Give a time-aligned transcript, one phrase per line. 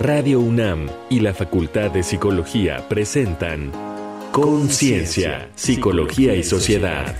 [0.00, 3.72] Radio UNAM y la Facultad de Psicología presentan
[4.30, 7.16] Conciencia, Psicología y Sociedad.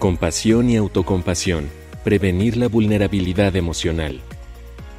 [0.00, 1.68] Compasión y autocompasión.
[2.02, 4.20] Prevenir la vulnerabilidad emocional.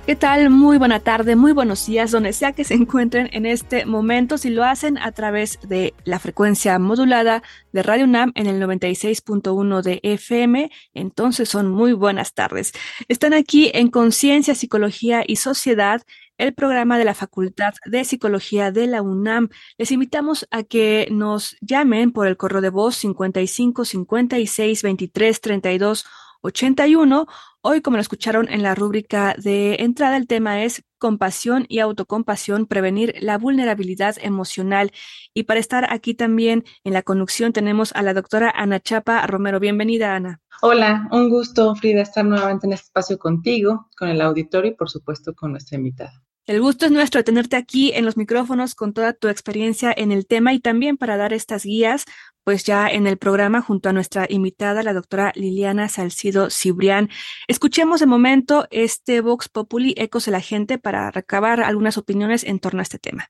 [0.08, 0.50] ¿Qué tal?
[0.50, 4.50] Muy buena tarde, muy buenos días, donde sea que se encuentren en este momento, si
[4.50, 10.00] lo hacen a través de la frecuencia modulada de Radio UNAM en el 96.1 de
[10.02, 12.74] FM, entonces son muy buenas tardes.
[13.10, 16.02] Están aquí en Conciencia, Psicología y Sociedad,
[16.40, 19.50] el programa de la Facultad de Psicología de la UNAM.
[19.78, 26.06] Les invitamos a que nos llamen por el correo de voz 55 56 23 32
[26.42, 27.28] 81
[27.64, 32.66] Hoy, como lo escucharon en la rúbrica de entrada, el tema es compasión y autocompasión,
[32.66, 34.92] prevenir la vulnerabilidad emocional.
[35.36, 39.60] Y para estar aquí también en la conducción tenemos a la doctora Ana Chapa Romero.
[39.60, 40.42] Bienvenida, Ana.
[40.64, 44.90] Hola, un gusto, Frida, estar nuevamente en este espacio contigo, con el auditorio y, por
[44.90, 46.24] supuesto, con nuestra invitada.
[46.48, 50.26] El gusto es nuestro tenerte aquí en los micrófonos con toda tu experiencia en el
[50.26, 52.06] tema y también para dar estas guías,
[52.44, 57.10] pues ya en el programa junto a nuestra invitada, la doctora Liliana Salcido Cibrián.
[57.48, 62.60] Escuchemos de momento este Vox Populi Ecos de la Gente para recabar algunas opiniones en
[62.60, 63.30] torno a este tema.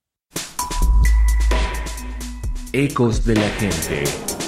[2.71, 4.40] Ecos de la Gente.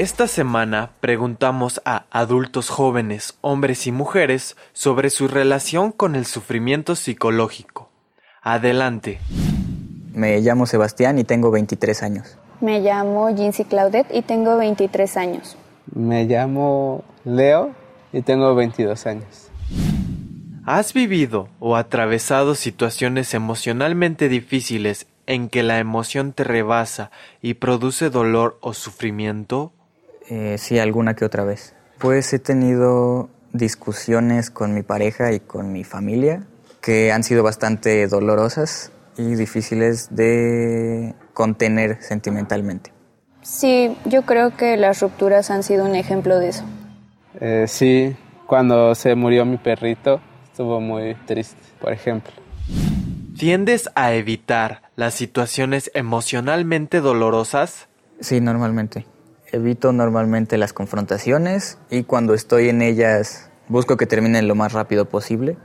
[0.00, 6.96] Esta semana preguntamos a adultos jóvenes, hombres y mujeres, sobre su relación con el sufrimiento
[6.96, 7.90] psicológico.
[8.40, 9.20] Adelante.
[10.14, 12.38] Me llamo Sebastián y tengo 23 años.
[12.62, 15.58] Me llamo Jincy Claudette y tengo 23 años.
[15.94, 17.74] Me llamo Leo
[18.10, 19.50] y tengo 22 años.
[20.64, 27.10] ¿Has vivido o atravesado situaciones emocionalmente difíciles en que la emoción te rebasa
[27.42, 29.74] y produce dolor o sufrimiento?
[30.30, 31.74] Eh, sí, alguna que otra vez.
[31.98, 36.46] Pues he tenido discusiones con mi pareja y con mi familia
[36.80, 42.92] que han sido bastante dolorosas y difíciles de contener sentimentalmente.
[43.42, 46.64] Sí, yo creo que las rupturas han sido un ejemplo de eso.
[47.40, 48.16] Eh, sí,
[48.46, 52.32] cuando se murió mi perrito estuvo muy triste, por ejemplo.
[53.36, 57.88] ¿Tiendes a evitar las situaciones emocionalmente dolorosas?
[58.20, 59.06] Sí, normalmente.
[59.52, 65.06] Evito normalmente las confrontaciones y cuando estoy en ellas busco que terminen lo más rápido
[65.06, 65.56] posible.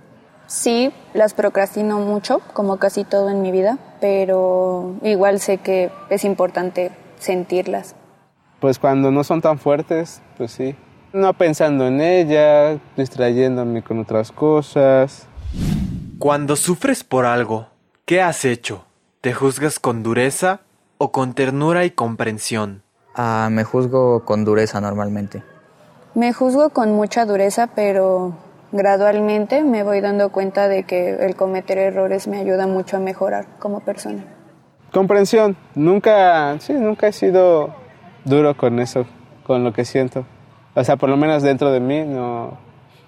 [0.47, 6.23] Sí, las procrastino mucho, como casi todo en mi vida, pero igual sé que es
[6.23, 7.95] importante sentirlas.
[8.59, 10.75] Pues cuando no son tan fuertes, pues sí.
[11.13, 15.27] No pensando en ellas, distrayéndome con otras cosas.
[16.19, 17.67] Cuando sufres por algo,
[18.05, 18.85] ¿qué has hecho?
[19.21, 20.61] ¿Te juzgas con dureza
[20.97, 22.84] o con ternura y comprensión?
[23.15, 25.43] Ah, me juzgo con dureza normalmente.
[26.15, 28.33] Me juzgo con mucha dureza, pero
[28.71, 33.47] gradualmente me voy dando cuenta de que el cometer errores me ayuda mucho a mejorar
[33.59, 34.23] como persona.
[34.91, 35.55] Comprensión.
[35.75, 37.73] Nunca, sí, nunca he sido
[38.25, 39.05] duro con eso,
[39.45, 40.25] con lo que siento.
[40.73, 42.57] O sea, por lo menos dentro de mí, no.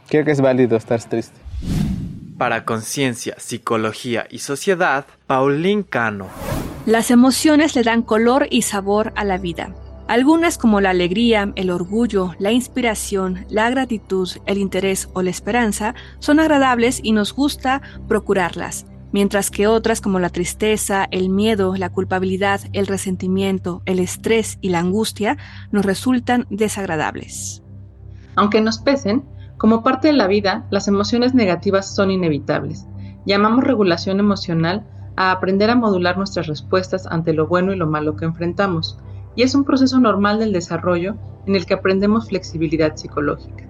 [0.07, 1.39] Creo que es válido estar triste.
[2.38, 6.28] Para Conciencia, Psicología y Sociedad, Paulín Cano.
[6.85, 9.72] Las emociones le dan color y sabor a la vida.
[10.07, 15.95] Algunas como la alegría, el orgullo, la inspiración, la gratitud, el interés o la esperanza
[16.19, 21.90] son agradables y nos gusta procurarlas, mientras que otras como la tristeza, el miedo, la
[21.90, 25.38] culpabilidad, el resentimiento, el estrés y la angustia
[25.72, 27.62] nos resultan desagradables.
[28.38, 29.25] Aunque nos pesen,
[29.57, 32.85] como parte de la vida, las emociones negativas son inevitables.
[33.25, 34.88] Llamamos regulación emocional
[35.18, 38.97] a aprender a modular nuestras respuestas ante lo bueno y lo malo que enfrentamos
[39.38, 43.66] y es un proceso normal del desarrollo en el que aprendemos flexibilidad psicológica.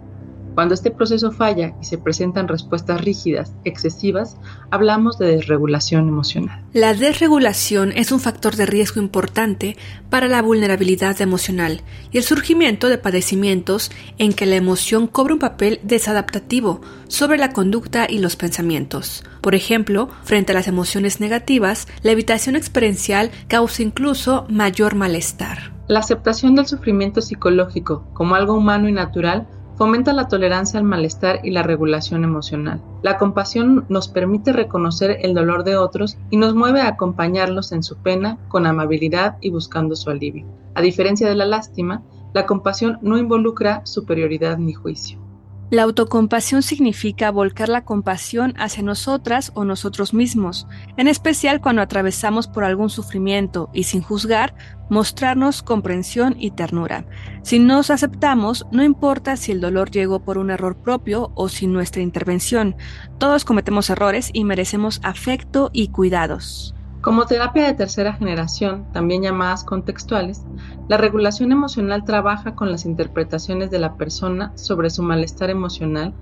[0.57, 4.37] Cuando este proceso falla y se presentan respuestas rígidas, excesivas,
[4.71, 6.65] hablamos de desregulación emocional.
[6.73, 9.77] La desregulación es un factor de riesgo importante
[10.09, 15.39] para la vulnerabilidad emocional y el surgimiento de padecimientos en que la emoción cobra un
[15.39, 19.23] papel desadaptativo sobre la conducta y los pensamientos.
[19.41, 25.77] Por ejemplo, frente a las emociones negativas, la evitación experiencial causa incluso mayor malestar.
[25.87, 31.41] La aceptación del sufrimiento psicológico como algo humano y natural fomenta la tolerancia al malestar
[31.43, 32.81] y la regulación emocional.
[33.03, 37.83] La compasión nos permite reconocer el dolor de otros y nos mueve a acompañarlos en
[37.83, 40.45] su pena con amabilidad y buscando su alivio.
[40.73, 42.01] A diferencia de la lástima,
[42.33, 45.26] la compasión no involucra superioridad ni juicio.
[45.69, 50.65] La autocompasión significa volcar la compasión hacia nosotras o nosotros mismos,
[50.95, 54.55] en especial cuando atravesamos por algún sufrimiento y sin juzgar,
[54.89, 57.05] mostrarnos comprensión y ternura.
[57.41, 61.73] Si nos aceptamos, no importa si el dolor llegó por un error propio o sin
[61.73, 62.77] nuestra intervención,
[63.17, 66.76] todos cometemos errores y merecemos afecto y cuidados.
[67.07, 70.43] Como terapia de tercera generación, también llamadas contextuales,
[70.89, 76.13] la regulación emocional trabaja con las interpretaciones de la persona sobre su malestar emocional,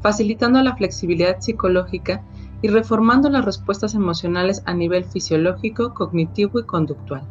[0.00, 2.24] facilitando la flexibilidad psicológica
[2.60, 7.22] y reformando las respuestas emocionales a nivel fisiológico, cognitivo y conductual,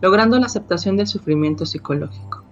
[0.00, 2.44] logrando la aceptación del sufrimiento psicológico.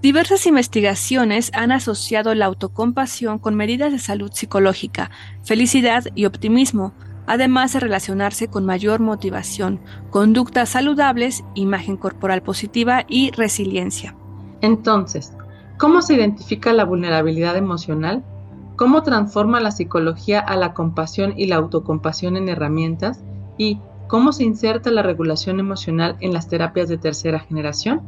[0.00, 5.10] Diversas investigaciones han asociado la autocompasión con medidas de salud psicológica,
[5.42, 6.94] felicidad y optimismo,
[7.26, 9.80] además de relacionarse con mayor motivación,
[10.10, 14.16] conductas saludables, imagen corporal positiva y resiliencia.
[14.60, 15.32] Entonces,
[15.78, 18.24] ¿cómo se identifica la vulnerabilidad emocional?
[18.76, 23.22] ¿Cómo transforma la psicología a la compasión y la autocompasión en herramientas?
[23.56, 28.02] ¿Y cómo se inserta la regulación emocional en las terapias de tercera generación?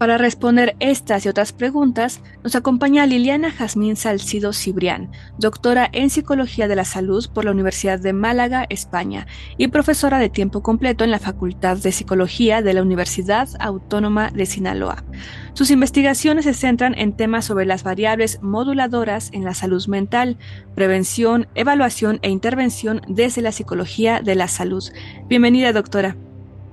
[0.00, 6.68] Para responder estas y otras preguntas, nos acompaña Liliana Jazmín Salcido Cibrián, doctora en Psicología
[6.68, 9.26] de la Salud por la Universidad de Málaga, España,
[9.58, 14.46] y profesora de tiempo completo en la Facultad de Psicología de la Universidad Autónoma de
[14.46, 15.04] Sinaloa.
[15.52, 20.38] Sus investigaciones se centran en temas sobre las variables moduladoras en la salud mental,
[20.74, 24.82] prevención, evaluación e intervención desde la psicología de la salud.
[25.28, 26.16] Bienvenida, doctora.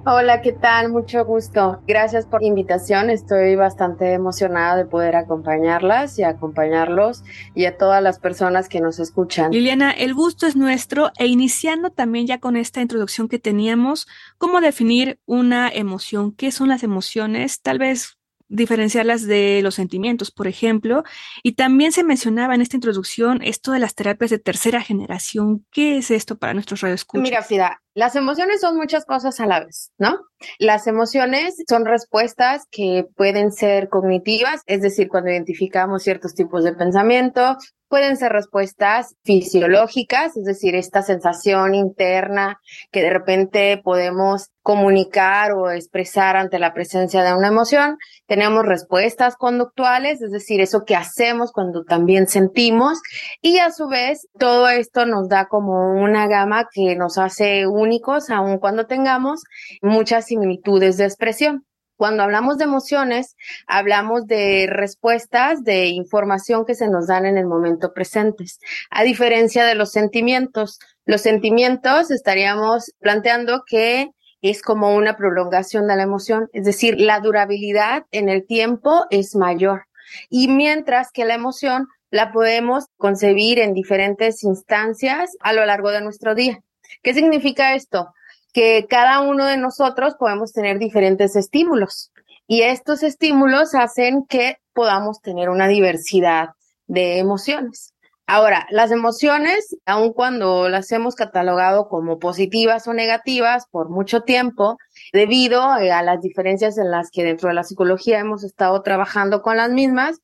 [0.09, 0.89] Hola, ¿qué tal?
[0.89, 1.81] Mucho gusto.
[1.85, 3.09] Gracias por la invitación.
[3.09, 8.99] Estoy bastante emocionada de poder acompañarlas y acompañarlos y a todas las personas que nos
[8.99, 9.51] escuchan.
[9.51, 14.07] Liliana, el gusto es nuestro e iniciando también ya con esta introducción que teníamos,
[14.37, 16.31] ¿cómo definir una emoción?
[16.33, 17.61] ¿Qué son las emociones?
[17.61, 18.17] Tal vez
[18.49, 21.03] diferenciarlas de los sentimientos, por ejemplo.
[21.43, 25.65] Y también se mencionaba en esta introducción esto de las terapias de tercera generación.
[25.71, 27.23] ¿Qué es esto para nuestros radioescuchas?
[27.23, 30.19] Mira, Frida, las emociones son muchas cosas a la vez, ¿no?
[30.59, 36.73] Las emociones son respuestas que pueden ser cognitivas, es decir, cuando identificamos ciertos tipos de
[36.73, 37.57] pensamiento,
[37.89, 42.59] Pueden ser respuestas fisiológicas, es decir, esta sensación interna
[42.91, 47.97] que de repente podemos comunicar o expresar ante la presencia de una emoción.
[48.25, 52.99] Tenemos respuestas conductuales, es decir, eso que hacemos cuando también sentimos.
[53.41, 58.29] Y a su vez, todo esto nos da como una gama que nos hace únicos,
[58.29, 59.43] aun cuando tengamos
[59.81, 61.65] muchas similitudes de expresión.
[61.95, 63.35] Cuando hablamos de emociones,
[63.65, 68.59] hablamos de respuestas, de información que se nos dan en el momento presentes,
[68.91, 70.77] a diferencia de los sentimientos.
[71.05, 74.11] Los sentimientos estaríamos planteando que
[74.41, 79.35] es como una prolongación de la emoción, es decir, la durabilidad en el tiempo es
[79.35, 79.85] mayor.
[80.29, 86.01] Y mientras que la emoción la podemos concebir en diferentes instancias a lo largo de
[86.01, 86.59] nuestro día.
[87.03, 88.13] ¿Qué significa esto?
[88.57, 92.11] que cada uno de nosotros podemos tener diferentes estímulos
[92.47, 96.49] y estos estímulos hacen que podamos tener una diversidad
[96.87, 97.93] de emociones.
[98.25, 104.79] Ahora, las emociones, aun cuando las hemos catalogado como positivas o negativas por mucho tiempo,
[105.13, 109.57] debido a las diferencias en las que dentro de la psicología hemos estado trabajando con
[109.57, 110.19] las mismas,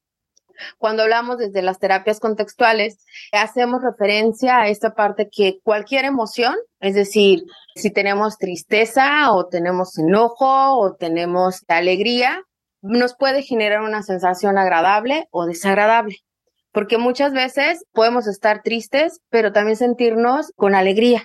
[0.78, 6.96] cuando hablamos desde las terapias contextuales, hacemos referencia a esta parte que cualquier emoción, es
[6.96, 7.44] decir,
[7.76, 12.42] si tenemos tristeza o tenemos enojo o tenemos alegría,
[12.82, 16.18] nos puede generar una sensación agradable o desagradable.
[16.72, 21.24] Porque muchas veces podemos estar tristes, pero también sentirnos con alegría.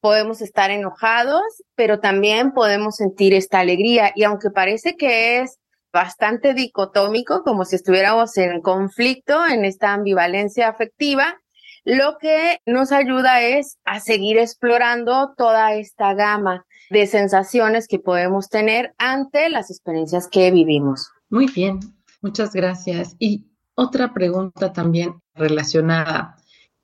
[0.00, 1.42] Podemos estar enojados,
[1.74, 4.12] pero también podemos sentir esta alegría.
[4.14, 5.58] Y aunque parece que es
[5.94, 11.40] bastante dicotómico, como si estuviéramos en conflicto, en esta ambivalencia afectiva,
[11.84, 18.48] lo que nos ayuda es a seguir explorando toda esta gama de sensaciones que podemos
[18.48, 21.12] tener ante las experiencias que vivimos.
[21.30, 21.78] Muy bien,
[22.22, 23.14] muchas gracias.
[23.20, 23.46] Y
[23.76, 26.36] otra pregunta también relacionada.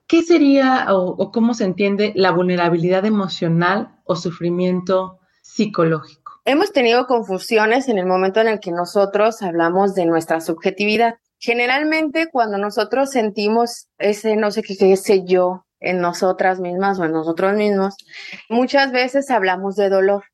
[0.06, 6.19] ¿Qué sería o, o cómo se entiende la vulnerabilidad emocional o sufrimiento psicológico?
[6.44, 11.16] Hemos tenido confusiones en el momento en el que nosotros hablamos de nuestra subjetividad.
[11.38, 17.12] Generalmente cuando nosotros sentimos ese no sé qué, sé yo en nosotras mismas o en
[17.12, 17.96] nosotros mismos,
[18.48, 20.24] muchas veces hablamos de dolor,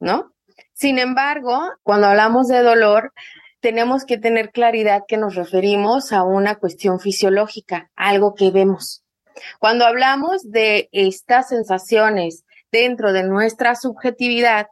[0.00, 0.32] ¿no?
[0.72, 3.12] Sin embargo, cuando hablamos de dolor,
[3.60, 9.02] tenemos que tener claridad que nos referimos a una cuestión fisiológica, algo que vemos.
[9.58, 14.66] Cuando hablamos de estas sensaciones dentro de nuestra subjetividad,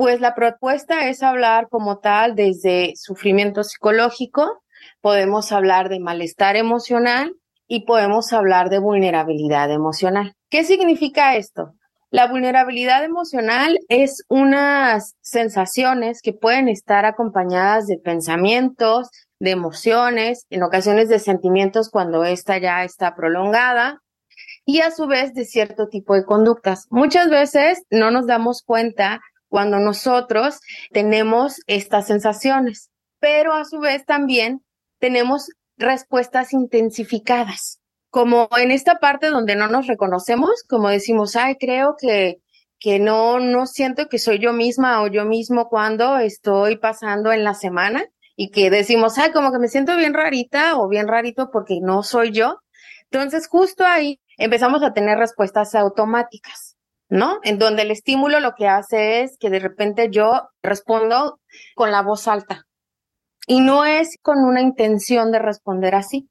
[0.00, 4.62] pues la propuesta es hablar como tal desde sufrimiento psicológico,
[5.02, 7.34] podemos hablar de malestar emocional
[7.68, 10.32] y podemos hablar de vulnerabilidad emocional.
[10.48, 11.74] ¿Qué significa esto?
[12.08, 20.62] La vulnerabilidad emocional es unas sensaciones que pueden estar acompañadas de pensamientos, de emociones, en
[20.62, 24.00] ocasiones de sentimientos cuando esta ya está prolongada
[24.64, 26.86] y a su vez de cierto tipo de conductas.
[26.88, 30.60] Muchas veces no nos damos cuenta cuando nosotros
[30.92, 32.88] tenemos estas sensaciones,
[33.18, 34.64] pero a su vez también
[34.98, 37.80] tenemos respuestas intensificadas
[38.10, 42.38] como en esta parte donde no nos reconocemos, como decimos, ay, creo que,
[42.78, 47.44] que no, no siento que soy yo misma o yo mismo cuando estoy pasando en
[47.44, 48.04] la semana
[48.36, 52.02] y que decimos, ay, como que me siento bien rarita o bien rarito porque no
[52.02, 52.58] soy yo.
[53.10, 56.69] Entonces, justo ahí empezamos a tener respuestas automáticas,
[57.10, 57.40] ¿no?
[57.42, 61.40] En donde el estímulo lo que hace es que de repente yo respondo
[61.74, 62.66] con la voz alta.
[63.46, 66.28] Y no es con una intención de responder así.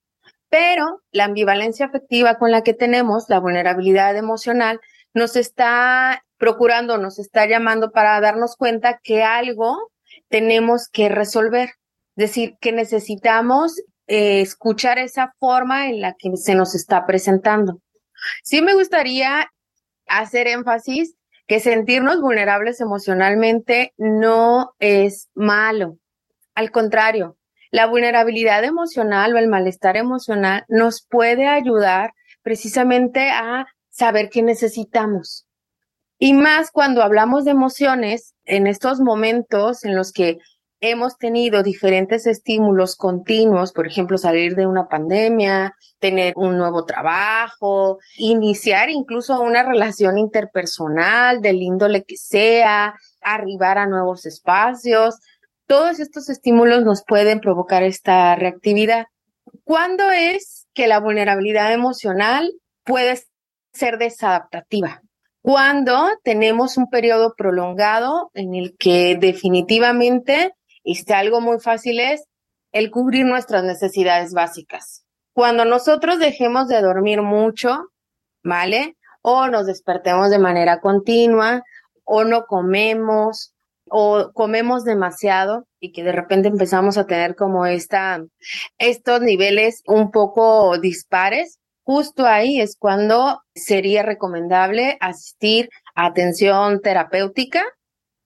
[0.49, 4.79] Pero la ambivalencia afectiva con la que tenemos, la vulnerabilidad emocional,
[5.13, 9.91] nos está procurando, nos está llamando para darnos cuenta que algo
[10.29, 11.69] tenemos que resolver.
[12.15, 13.75] Es decir, que necesitamos
[14.07, 17.81] eh, escuchar esa forma en la que se nos está presentando.
[18.43, 19.49] Sí me gustaría
[20.09, 21.15] hacer énfasis
[21.47, 25.97] que sentirnos vulnerables emocionalmente no es malo.
[26.53, 27.37] Al contrario,
[27.71, 35.47] la vulnerabilidad emocional o el malestar emocional nos puede ayudar precisamente a saber qué necesitamos.
[36.17, 40.37] Y más cuando hablamos de emociones, en estos momentos en los que
[40.81, 47.99] hemos tenido diferentes estímulos continuos, por ejemplo, salir de una pandemia, tener un nuevo trabajo,
[48.17, 55.19] iniciar incluso una relación interpersonal del índole que sea, arribar a nuevos espacios,
[55.67, 59.05] todos estos estímulos nos pueden provocar esta reactividad.
[59.63, 62.51] ¿Cuándo es que la vulnerabilidad emocional
[62.83, 63.21] puede
[63.73, 65.01] ser desadaptativa?
[65.41, 70.53] Cuando tenemos un periodo prolongado en el que definitivamente
[70.91, 72.23] este, algo muy fácil es
[72.71, 75.03] el cubrir nuestras necesidades básicas.
[75.33, 77.89] Cuando nosotros dejemos de dormir mucho,
[78.43, 78.95] ¿vale?
[79.21, 81.63] O nos despertemos de manera continua,
[82.03, 83.53] o no comemos,
[83.89, 88.23] o comemos demasiado y que de repente empezamos a tener como esta,
[88.77, 97.63] estos niveles un poco dispares, justo ahí es cuando sería recomendable asistir a atención terapéutica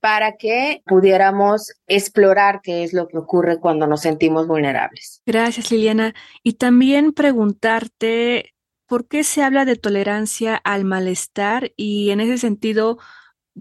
[0.04, 5.22] para que pudiéramos explorar qué es lo que ocurre cuando nos sentimos vulnerables.
[5.24, 6.14] Gracias, Liliana.
[6.42, 8.52] Y también preguntarte,
[8.86, 11.72] ¿por qué se habla de tolerancia al malestar?
[11.74, 12.98] Y en ese sentido,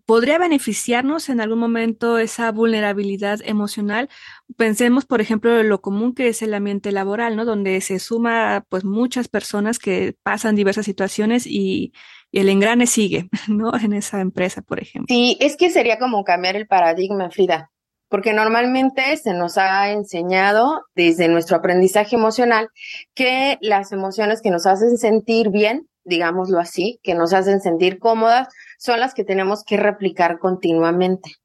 [0.05, 4.09] podría beneficiarnos en algún momento esa vulnerabilidad emocional.
[4.57, 7.45] Pensemos, por ejemplo, en lo común que es el ambiente laboral, ¿no?
[7.45, 11.93] Donde se suma, pues, muchas personas que pasan diversas situaciones y,
[12.33, 13.71] y el engrane sigue, ¿no?
[13.77, 15.13] En esa empresa, por ejemplo.
[15.13, 17.71] Sí, es que sería como cambiar el paradigma, Frida,
[18.09, 22.69] porque normalmente se nos ha enseñado desde nuestro aprendizaje emocional
[23.13, 28.47] que las emociones que nos hacen sentir bien, digámoslo así, que nos hacen sentir cómodas,
[28.79, 31.35] son las que tenemos que replicar continuamente.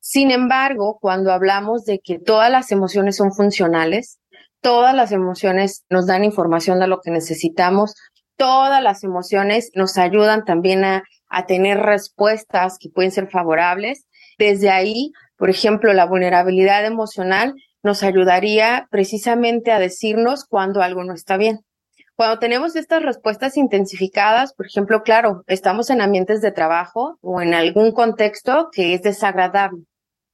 [0.00, 4.18] Sin embargo, cuando hablamos de que todas las emociones son funcionales,
[4.60, 7.94] todas las emociones nos dan información de lo que necesitamos,
[8.36, 11.02] todas las emociones nos ayudan también a,
[11.46, 14.06] tener respuestas que pueden ser favorables.
[14.38, 21.12] Desde ahí, por ejemplo, la vulnerabilidad emocional nos ayudaría precisamente a decirnos cuando algo no
[21.12, 21.60] está bien.
[22.14, 27.52] Cuando tenemos estas respuestas intensificadas, por ejemplo, claro, estamos en ambientes de trabajo o en
[27.52, 29.82] algún contexto que es desagradable.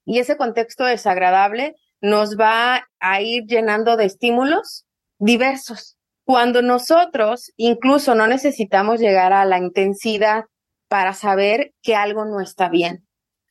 [0.05, 4.85] Y ese contexto desagradable nos va a ir llenando de estímulos
[5.19, 5.97] diversos.
[6.25, 10.45] Cuando nosotros incluso no necesitamos llegar a la intensidad
[10.89, 13.07] para saber que algo no está bien.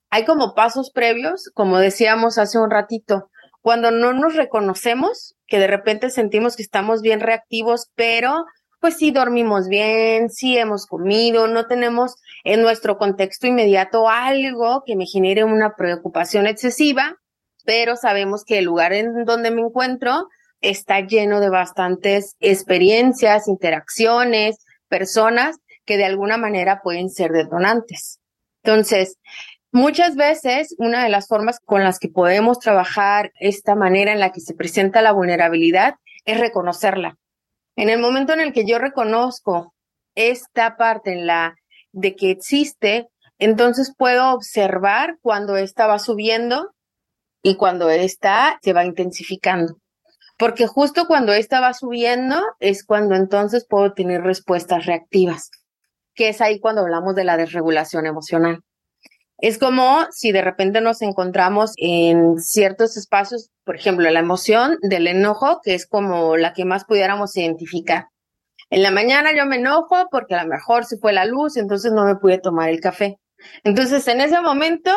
[0.10, 3.30] Hay como pasos previos, como decíamos hace un ratito,
[3.62, 8.46] cuando no nos reconocemos, que de repente sentimos que estamos bien reactivos, pero
[8.80, 14.96] pues sí dormimos bien, sí hemos comido, no tenemos en nuestro contexto inmediato algo que
[14.96, 17.18] me genere una preocupación excesiva,
[17.64, 20.28] pero sabemos que el lugar en donde me encuentro
[20.62, 28.20] está lleno de bastantes experiencias, interacciones, personas que de alguna manera pueden ser detonantes.
[28.64, 29.18] Entonces,
[29.74, 34.34] Muchas veces, una de las formas con las que podemos trabajar esta manera en la
[34.34, 37.18] que se presenta la vulnerabilidad es reconocerla.
[37.78, 39.74] En el momento en el que yo reconozco
[40.14, 41.56] esta parte en la
[41.94, 43.08] de que existe,
[43.40, 46.74] entonces puedo observar cuando esta va subiendo
[47.42, 49.78] y cuando esta se va intensificando.
[50.42, 55.52] Porque justo cuando esta va subiendo es cuando entonces puedo tener respuestas reactivas,
[56.16, 58.64] que es ahí cuando hablamos de la desregulación emocional.
[59.38, 65.06] Es como si de repente nos encontramos en ciertos espacios, por ejemplo, la emoción del
[65.06, 68.08] enojo, que es como la que más pudiéramos identificar.
[68.72, 71.92] En la mañana yo me enojo porque a lo mejor se fue la luz, entonces
[71.92, 73.20] no me pude tomar el café.
[73.64, 74.92] Entonces, en ese momento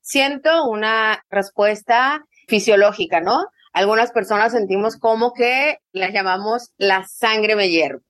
[0.00, 3.44] siento una respuesta fisiológica, ¿no?
[3.72, 8.00] Algunas personas sentimos como que la llamamos la sangre me hierve.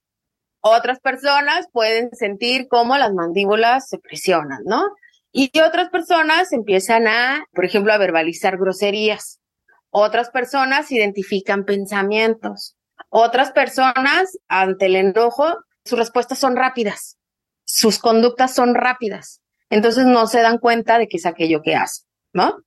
[0.60, 4.84] Otras personas pueden sentir como las mandíbulas se presionan, ¿no?
[5.32, 9.40] Y otras personas empiezan a, por ejemplo, a verbalizar groserías.
[9.90, 12.76] Otras personas identifican pensamientos.
[13.08, 17.16] Otras personas, ante el enojo, sus respuestas son rápidas.
[17.64, 19.40] Sus conductas son rápidas.
[19.70, 22.02] Entonces no se dan cuenta de que es aquello que hace,
[22.32, 22.58] ¿no?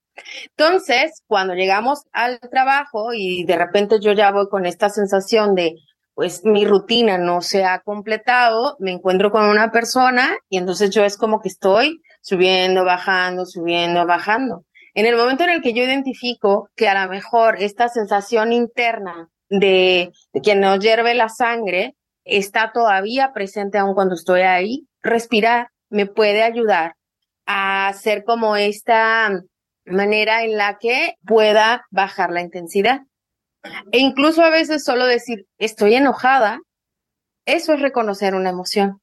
[0.55, 5.75] Entonces, cuando llegamos al trabajo y de repente yo ya voy con esta sensación de,
[6.13, 11.03] pues mi rutina no se ha completado, me encuentro con una persona y entonces yo
[11.03, 14.65] es como que estoy subiendo, bajando, subiendo, bajando.
[14.93, 19.29] En el momento en el que yo identifico que a lo mejor esta sensación interna
[19.49, 25.69] de, de que nos hierve la sangre está todavía presente aún cuando estoy ahí, respirar
[25.89, 26.95] me puede ayudar
[27.45, 29.29] a hacer como esta
[29.85, 33.01] manera en la que pueda bajar la intensidad.
[33.91, 36.59] E incluso a veces solo decir, estoy enojada,
[37.45, 39.01] eso es reconocer una emoción.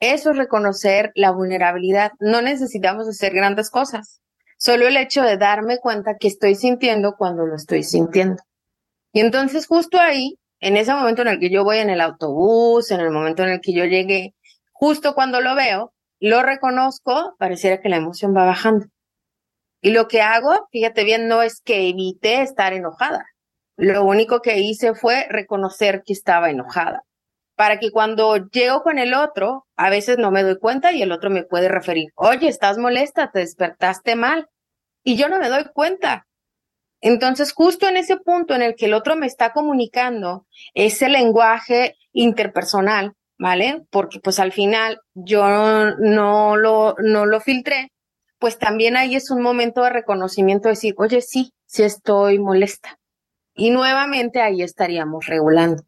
[0.00, 2.12] Eso es reconocer la vulnerabilidad.
[2.20, 4.20] No necesitamos hacer grandes cosas.
[4.58, 8.42] Solo el hecho de darme cuenta que estoy sintiendo cuando lo estoy sintiendo.
[9.12, 12.90] Y entonces justo ahí, en ese momento en el que yo voy en el autobús,
[12.90, 14.34] en el momento en el que yo llegué,
[14.72, 18.86] justo cuando lo veo, lo reconozco, pareciera que la emoción va bajando.
[19.84, 23.26] Y lo que hago, fíjate bien, no es que evite estar enojada.
[23.76, 27.02] Lo único que hice fue reconocer que estaba enojada.
[27.54, 31.12] Para que cuando llego con el otro, a veces no me doy cuenta y el
[31.12, 34.48] otro me puede referir, oye, estás molesta, te despertaste mal.
[35.02, 36.26] Y yo no me doy cuenta.
[37.02, 41.98] Entonces, justo en ese punto en el que el otro me está comunicando ese lenguaje
[42.12, 43.82] interpersonal, ¿vale?
[43.90, 45.44] Porque pues al final yo
[45.98, 47.92] no lo, no lo filtré,
[48.44, 52.98] pues también ahí es un momento de reconocimiento, de decir, oye, sí, sí estoy molesta.
[53.54, 55.82] Y nuevamente ahí estaríamos regulando.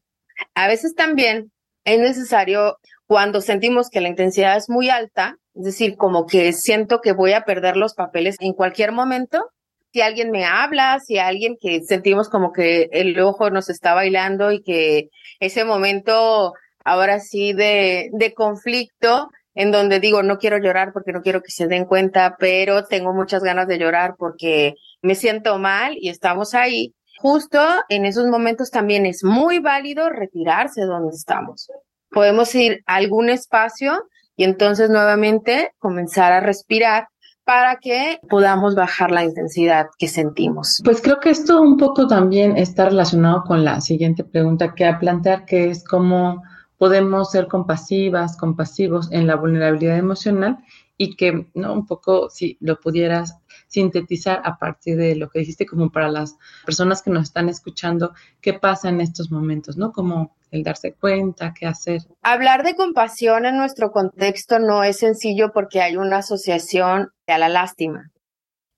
[0.55, 1.53] A veces también
[1.85, 7.03] es necesario cuando sentimos que la intensidad es muy alta, es decir, como que siento
[7.03, 9.51] que voy a perder los papeles en cualquier momento.
[9.93, 14.51] Si alguien me habla, si alguien que sentimos como que el ojo nos está bailando
[14.51, 16.55] y que ese momento
[16.87, 21.51] ahora sí de, de conflicto en donde digo, no quiero llorar porque no quiero que
[21.51, 26.55] se den cuenta, pero tengo muchas ganas de llorar porque me siento mal y estamos
[26.55, 26.95] ahí.
[27.19, 31.71] Justo en esos momentos también es muy válido retirarse de donde estamos.
[32.11, 34.05] Podemos ir a algún espacio
[34.37, 37.09] y entonces nuevamente comenzar a respirar
[37.45, 40.83] para que podamos bajar la intensidad que sentimos.
[40.85, 44.99] Pues creo que esto un poco también está relacionado con la siguiente pregunta que a
[44.99, 46.43] plantear, que es cómo
[46.79, 50.59] podemos ser compasivas, compasivos en la vulnerabilidad emocional
[50.99, 51.73] y que, ¿no?
[51.73, 53.37] Un poco, si lo pudieras
[53.69, 58.15] sintetizar a partir de lo que dijiste, como para las personas que nos están escuchando,
[58.41, 59.93] qué pasa en estos momentos, ¿no?
[59.93, 62.03] Como el darse cuenta, qué hacer.
[62.23, 67.49] Hablar de compasión en nuestro contexto no es sencillo porque hay una asociación a la
[67.49, 68.11] lástima.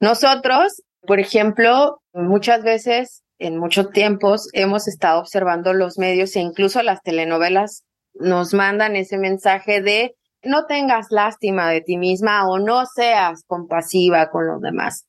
[0.01, 6.83] Nosotros, por ejemplo, muchas veces, en muchos tiempos, hemos estado observando los medios e incluso
[6.83, 7.85] las telenovelas
[8.21, 14.31] nos mandan ese mensaje de no tengas lástima de ti misma o no seas compasiva
[14.31, 15.07] con los demás.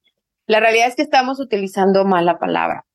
[0.48, 2.86] La realidad es que estamos utilizando mal la palabra.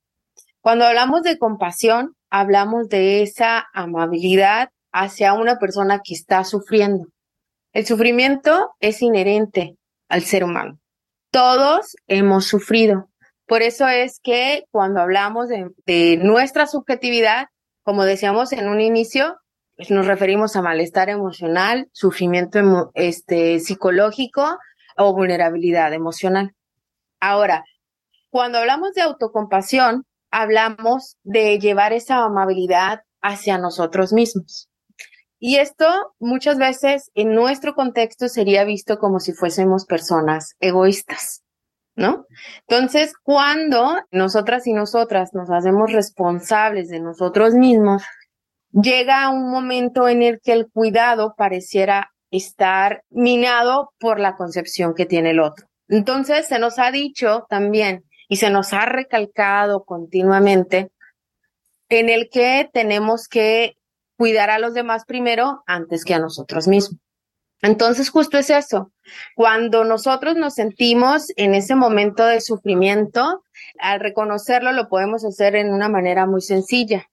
[0.59, 7.05] Cuando hablamos de compasión, hablamos de esa amabilidad hacia una persona que está sufriendo.
[7.71, 9.75] El sufrimiento es inherente
[10.09, 10.79] al ser humano.
[11.31, 13.09] Todos hemos sufrido.
[13.45, 17.47] Por eso es que cuando hablamos de, de nuestra subjetividad,
[17.83, 19.37] como decíamos en un inicio,
[19.89, 24.57] nos referimos a malestar emocional, sufrimiento este, psicológico
[24.97, 26.53] o vulnerabilidad emocional.
[27.19, 27.63] Ahora,
[28.29, 34.69] cuando hablamos de autocompasión, hablamos de llevar esa amabilidad hacia nosotros mismos.
[35.39, 41.43] Y esto muchas veces en nuestro contexto sería visto como si fuésemos personas egoístas,
[41.95, 42.25] ¿no?
[42.67, 48.03] Entonces, cuando nosotras y nosotras nos hacemos responsables de nosotros mismos,
[48.81, 55.05] llega un momento en el que el cuidado pareciera estar minado por la concepción que
[55.05, 55.67] tiene el otro.
[55.87, 60.91] Entonces, se nos ha dicho también y se nos ha recalcado continuamente
[61.89, 63.77] en el que tenemos que
[64.17, 66.99] cuidar a los demás primero antes que a nosotros mismos.
[67.61, 68.91] Entonces, justo es eso.
[69.35, 73.43] Cuando nosotros nos sentimos en ese momento de sufrimiento,
[73.79, 77.07] al reconocerlo lo podemos hacer en una manera muy sencilla.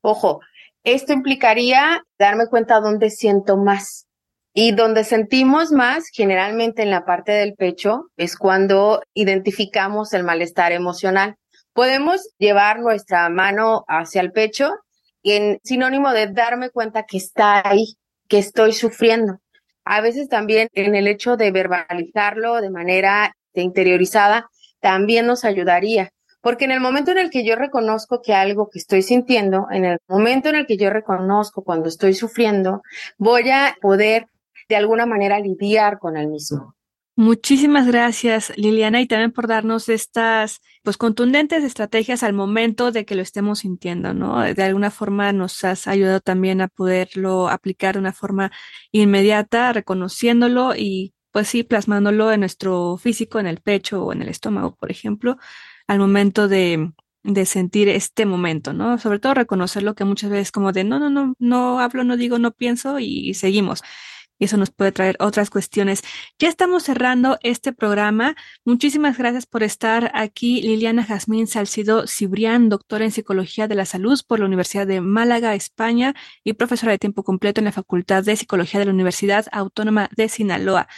[0.00, 0.40] Ojo,
[0.86, 4.06] esto implicaría darme cuenta dónde siento más.
[4.54, 10.70] Y donde sentimos más, generalmente en la parte del pecho, es cuando identificamos el malestar
[10.70, 11.34] emocional.
[11.74, 14.70] Podemos llevar nuestra mano hacia el pecho
[15.24, 17.96] en sinónimo de darme cuenta que está ahí,
[18.28, 19.40] que estoy sufriendo.
[19.84, 24.48] A veces también en el hecho de verbalizarlo de manera interiorizada,
[24.80, 26.12] también nos ayudaría.
[26.46, 29.84] Porque en el momento en el que yo reconozco que algo que estoy sintiendo, en
[29.84, 32.82] el momento en el que yo reconozco cuando estoy sufriendo,
[33.18, 34.28] voy a poder
[34.68, 36.76] de alguna manera lidiar con el mismo.
[37.16, 43.16] Muchísimas gracias, Liliana, y también por darnos estas pues contundentes estrategias al momento de que
[43.16, 44.40] lo estemos sintiendo, ¿no?
[44.42, 48.52] De alguna forma nos has ayudado también a poderlo aplicar de una forma
[48.92, 54.28] inmediata, reconociéndolo y pues sí, plasmándolo en nuestro físico, en el pecho o en el
[54.28, 55.36] estómago, por ejemplo,
[55.86, 58.98] al momento de, de sentir este momento, ¿no?
[58.98, 62.38] Sobre todo reconocerlo que muchas veces como de no, no, no, no hablo, no digo,
[62.38, 63.82] no pienso y seguimos
[64.38, 66.02] y eso nos puede traer otras cuestiones.
[66.38, 68.36] Ya estamos cerrando este programa.
[68.64, 74.20] Muchísimas gracias por estar aquí, Liliana Jazmín Salcido Cibrián, doctora en Psicología de la Salud
[74.26, 78.36] por la Universidad de Málaga, España, y profesora de tiempo completo en la Facultad de
[78.36, 80.88] Psicología de la Universidad Autónoma de Sinaloa.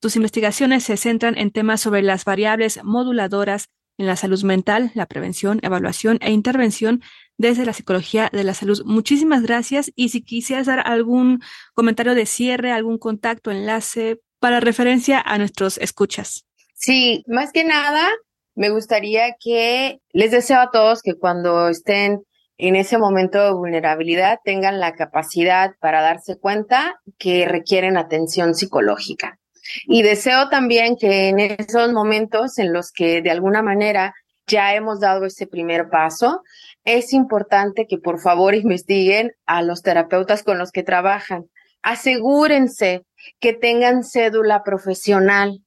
[0.00, 5.06] Tus investigaciones se centran en temas sobre las variables moduladoras en la salud mental, la
[5.06, 7.02] prevención, evaluación e intervención
[7.38, 8.82] desde la psicología de la salud.
[8.84, 11.40] Muchísimas gracias y si quisieras dar algún
[11.74, 16.46] comentario de cierre, algún contacto, enlace para referencia a nuestros escuchas.
[16.74, 18.08] Sí, más que nada,
[18.54, 22.22] me gustaría que les deseo a todos que cuando estén
[22.58, 29.38] en ese momento de vulnerabilidad tengan la capacidad para darse cuenta que requieren atención psicológica.
[29.86, 34.14] Y deseo también que en esos momentos en los que de alguna manera
[34.46, 36.42] ya hemos dado ese primer paso,
[36.84, 41.46] es importante que por favor investiguen a los terapeutas con los que trabajan.
[41.82, 43.04] Asegúrense
[43.40, 45.62] que tengan cédula profesional.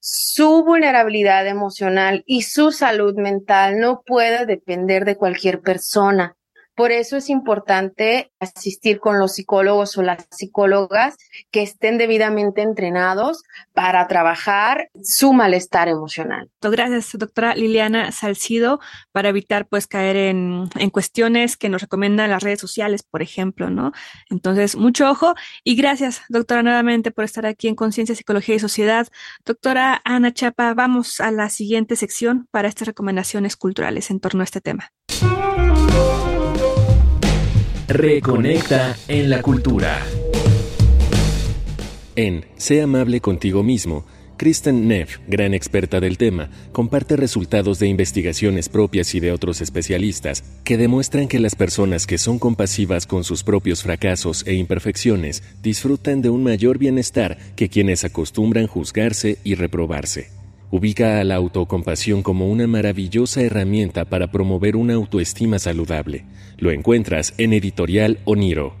[0.00, 6.37] Su vulnerabilidad emocional y su salud mental no puede depender de cualquier persona.
[6.78, 11.16] Por eso es importante asistir con los psicólogos o las psicólogas
[11.50, 16.48] que estén debidamente entrenados para trabajar su malestar emocional.
[16.62, 18.78] Gracias, doctora Liliana Salcido,
[19.10, 23.70] para evitar pues caer en, en cuestiones que nos recomiendan las redes sociales, por ejemplo,
[23.70, 23.90] ¿no?
[24.30, 29.08] Entonces, mucho ojo y gracias, doctora, nuevamente por estar aquí en Conciencia, Psicología y Sociedad.
[29.44, 34.44] Doctora Ana Chapa, vamos a la siguiente sección para estas recomendaciones culturales en torno a
[34.44, 34.92] este tema.
[37.88, 40.04] Reconecta en la cultura.
[42.16, 44.04] En Sé amable contigo mismo,
[44.36, 50.44] Kristen Neff, gran experta del tema, comparte resultados de investigaciones propias y de otros especialistas
[50.64, 56.20] que demuestran que las personas que son compasivas con sus propios fracasos e imperfecciones disfrutan
[56.20, 60.28] de un mayor bienestar que quienes acostumbran juzgarse y reprobarse.
[60.70, 66.26] Ubica a la autocompasión como una maravillosa herramienta para promover una autoestima saludable.
[66.58, 68.74] Lo encuentras en Editorial Oniro.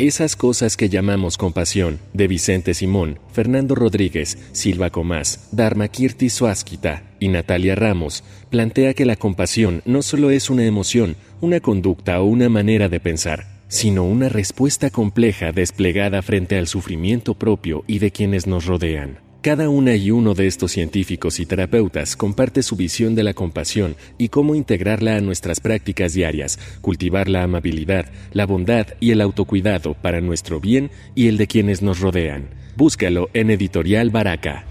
[0.00, 7.04] Esas cosas que llamamos compasión, de Vicente Simón, Fernando Rodríguez, Silva Comás, Dharma Kirti Suásquita
[7.20, 12.24] y Natalia Ramos, plantea que la compasión no solo es una emoción, una conducta o
[12.24, 18.10] una manera de pensar, sino una respuesta compleja desplegada frente al sufrimiento propio y de
[18.10, 19.31] quienes nos rodean.
[19.42, 23.96] Cada una y uno de estos científicos y terapeutas comparte su visión de la compasión
[24.16, 29.94] y cómo integrarla a nuestras prácticas diarias, cultivar la amabilidad, la bondad y el autocuidado
[29.94, 32.50] para nuestro bien y el de quienes nos rodean.
[32.76, 34.64] Búscalo en Editorial Baraca.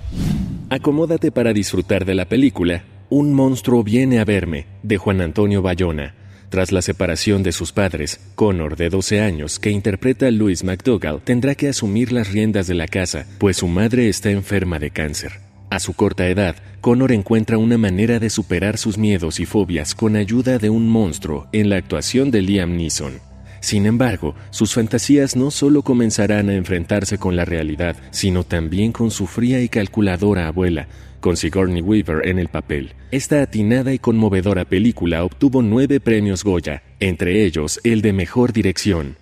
[0.69, 6.15] Acomódate para disfrutar de la película Un monstruo viene a verme, de Juan Antonio Bayona
[6.52, 11.22] tras la separación de sus padres, Connor, de 12 años, que interpreta a Louis McDougall,
[11.24, 15.40] tendrá que asumir las riendas de la casa, pues su madre está enferma de cáncer.
[15.70, 20.18] A su corta edad, Connor encuentra una manera de superar sus miedos y fobias con
[20.18, 23.22] ayuda de un monstruo en la actuación de Liam Neeson.
[23.62, 29.12] Sin embargo, sus fantasías no solo comenzarán a enfrentarse con la realidad, sino también con
[29.12, 30.88] su fría y calculadora abuela,
[31.21, 32.93] con Sigourney Weaver en el papel.
[33.12, 39.15] Esta atinada y conmovedora película obtuvo nueve premios Goya, entre ellos el de Mejor Dirección.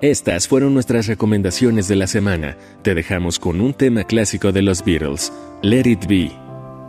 [0.00, 2.56] Estas fueron nuestras recomendaciones de la semana.
[2.82, 6.30] Te dejamos con un tema clásico de los Beatles, Let It Be.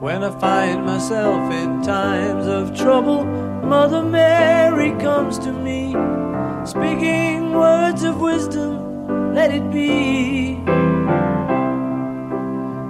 [0.01, 3.23] When I find myself in times of trouble,
[3.63, 5.95] Mother Mary comes to me,
[6.65, 10.57] speaking words of wisdom, let it be.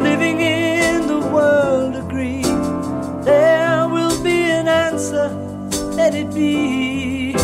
[0.00, 2.42] living in the world agree,
[3.24, 5.30] there will be an answer,
[5.94, 7.34] let it be.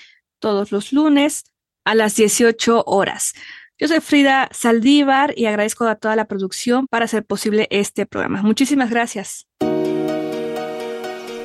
[0.42, 1.44] todos los lunes
[1.86, 3.32] a las 18 horas.
[3.78, 8.42] Yo soy Frida Saldívar y agradezco a toda la producción para hacer posible este programa.
[8.42, 9.46] Muchísimas gracias.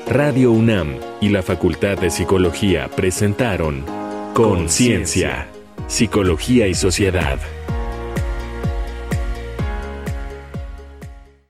[0.08, 3.86] Radio UNAM y la Facultad de Psicología presentaron
[4.34, 5.48] Conciencia,
[5.88, 7.40] Psicología y Sociedad.